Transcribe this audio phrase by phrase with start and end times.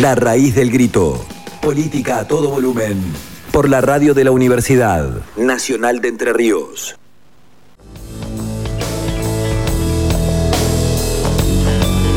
[0.00, 1.24] La raíz del grito.
[1.62, 3.02] Política a todo volumen.
[3.50, 6.98] Por la radio de la Universidad Nacional de Entre Ríos.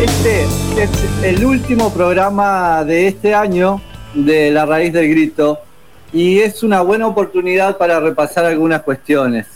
[0.02, 0.44] Este
[0.84, 0.90] es
[1.24, 3.82] el último programa de este año
[4.14, 5.60] de La raíz del grito
[6.12, 9.48] y es una buena oportunidad para repasar algunas cuestiones.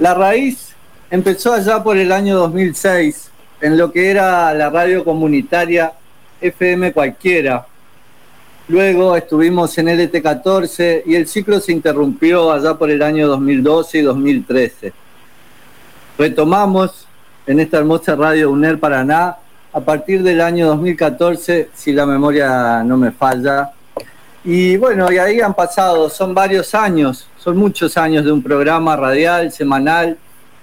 [0.00, 0.74] La raíz
[1.12, 3.30] empezó allá por el año 2006
[3.60, 5.92] en lo que era la radio comunitaria
[6.40, 7.66] FM cualquiera.
[8.68, 14.02] Luego estuvimos en LT14 y el ciclo se interrumpió allá por el año 2012 y
[14.02, 14.92] 2013.
[16.18, 17.06] Retomamos
[17.46, 19.36] en esta hermosa radio UNER Paraná
[19.72, 23.70] a partir del año 2014, si la memoria no me falla.
[24.42, 28.96] Y bueno, y ahí han pasado, son varios años, son muchos años de un programa
[28.96, 30.16] radial, semanal,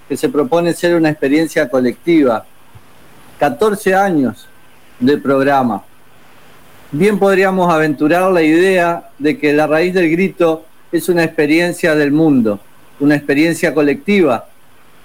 [0.10, 2.46] que se propone ser una experiencia colectiva.
[3.40, 4.48] 14 años
[5.06, 5.84] de programa.
[6.92, 12.12] Bien podríamos aventurar la idea de que la raíz del grito es una experiencia del
[12.12, 12.60] mundo,
[13.00, 14.48] una experiencia colectiva,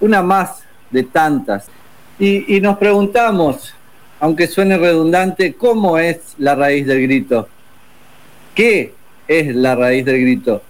[0.00, 1.66] una más de tantas.
[2.18, 3.74] Y, y, nos preguntamos,
[4.20, 7.48] aunque suene redundante, ¿cómo es la raíz del grito?
[8.54, 8.92] ¿Qué
[9.26, 10.62] es la raíz del grito?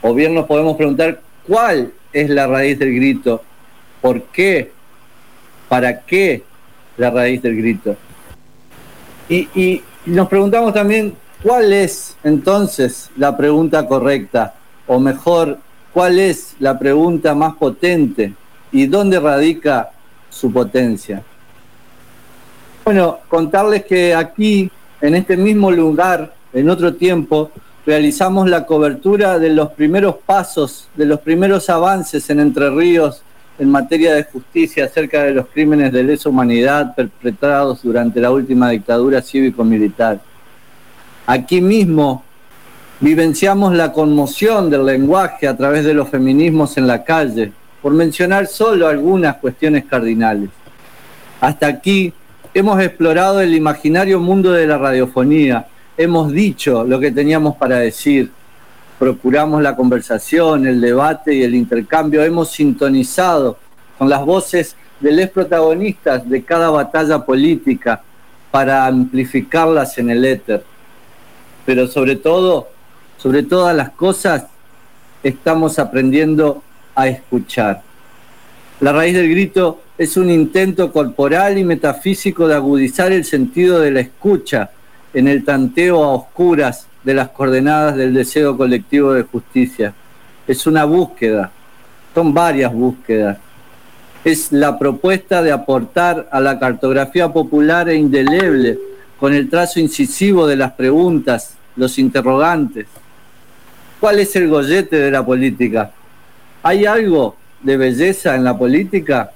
[0.00, 3.42] O bien nos podemos preguntar, ¿cuál es la raíz del grito?
[4.00, 4.70] ¿Por qué?
[5.68, 6.42] ¿Para qué
[6.96, 7.96] la raíz del grito?
[9.28, 14.54] Y, nos preguntamos también, ¿cuál es entonces la pregunta correcta?
[14.86, 15.58] O mejor,
[15.92, 18.34] ¿cuál es la pregunta más potente?
[18.70, 19.90] ¿Y dónde radica
[20.30, 21.24] su potencia?
[22.84, 27.50] Bueno, contarles que aquí, en este mismo lugar, en otro tiempo,
[27.84, 33.22] realizamos la cobertura de los primeros pasos, de los primeros avances en Entre Ríos
[33.58, 38.70] en materia de justicia acerca de los crímenes de lesa humanidad perpetrados durante la última
[38.70, 40.20] dictadura cívico-militar.
[41.26, 42.22] Aquí mismo
[43.00, 48.46] vivenciamos la conmoción del lenguaje a través de los feminismos en la calle, por mencionar
[48.46, 50.50] solo algunas cuestiones cardinales.
[51.40, 52.12] Hasta aquí
[52.54, 55.66] hemos explorado el imaginario mundo de la radiofonía,
[55.96, 58.30] hemos dicho lo que teníamos para decir,
[58.98, 63.58] procuramos la conversación, el debate y el intercambio, hemos sintonizado
[63.98, 68.02] con las voces de los protagonistas de cada batalla política
[68.50, 70.64] para amplificarlas en el éter.
[71.66, 72.68] Pero sobre todo,
[73.18, 74.46] sobre todas las cosas,
[75.22, 76.62] estamos aprendiendo
[76.94, 77.82] a escuchar.
[78.80, 83.90] La raíz del grito es un intento corporal y metafísico de agudizar el sentido de
[83.90, 84.70] la escucha
[85.12, 89.94] en el tanteo a oscuras de las coordenadas del deseo colectivo de justicia.
[90.44, 91.52] Es una búsqueda,
[92.12, 93.38] son varias búsquedas.
[94.24, 98.76] Es la propuesta de aportar a la cartografía popular e indeleble
[99.20, 102.88] con el trazo incisivo de las preguntas, los interrogantes.
[104.00, 105.92] ¿Cuál es el gollete de la política?
[106.64, 109.30] ¿Hay algo de belleza en la política?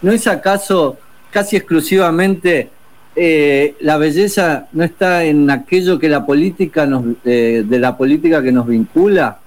[0.00, 0.96] ¿No es acaso
[1.32, 2.70] casi exclusivamente
[3.16, 8.42] eh, la belleza no está en aquello que la política nos, eh, de la política
[8.42, 9.38] que nos vincula,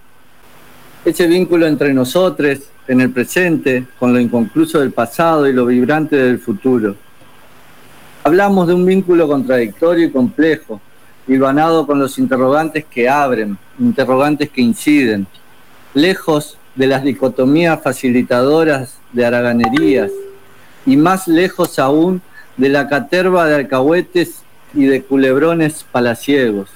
[1.04, 6.16] ese vínculo entre nosotros en el presente, con lo inconcluso del pasado y lo vibrante
[6.16, 6.96] del futuro.
[8.24, 10.82] Hablamos de un vínculo contradictorio y complejo,
[11.28, 15.28] hilvanado con los interrogantes que abren, interrogantes que inciden,
[15.94, 20.12] lejos de las dicotomías facilitadoras de haraganerías
[20.86, 22.22] y más lejos aún
[22.58, 24.42] de la caterva de alcahuetes
[24.74, 26.70] y de culebrones palaciegos.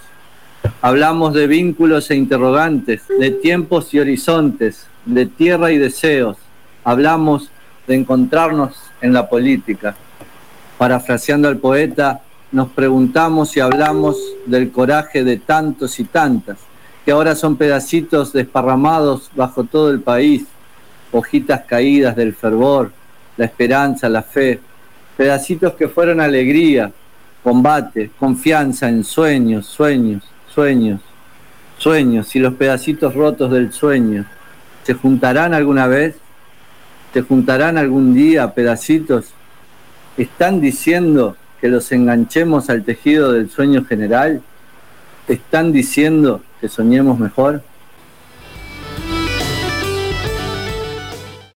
[0.82, 6.38] Hablamos de vínculos e interrogantes, de tiempos y horizontes, de tierra y deseos.
[6.84, 7.50] Hablamos
[7.88, 9.96] de encontrarnos en la política.
[10.78, 12.22] Parafraseando al poeta,
[12.52, 16.58] nos preguntamos y hablamos del coraje de tantos y tantas,
[17.06, 20.46] que ahora son pedacitos desparramados bajo todo el país,
[21.12, 22.92] hojitas caídas del fervor,
[23.38, 24.60] la esperanza, la fe,
[25.18, 26.92] pedacitos que fueron alegría,
[27.44, 31.02] combate, confianza en sueños, sueños, sueños,
[31.78, 34.26] sueños y los pedacitos rotos del sueño.
[34.84, 36.16] ¿Se juntarán alguna vez?
[37.14, 39.34] ¿Se juntarán algún día pedacitos?
[40.18, 44.42] ¿Están diciendo que los enganchemos al tejido del sueño general?
[45.28, 47.64] ¿Están diciendo que soñemos mejor?